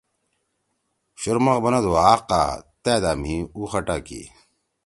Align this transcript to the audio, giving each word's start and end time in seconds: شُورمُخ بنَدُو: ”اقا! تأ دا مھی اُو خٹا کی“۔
شُورمُخ 1.19 1.55
بنَدُو: 1.63 1.91
”اقا! 2.13 2.41
تأ 2.83 2.93
دا 3.03 3.11
مھی 3.21 3.35
اُو 3.55 3.61
خٹا 3.71 3.97
کی“۔ 4.07 4.21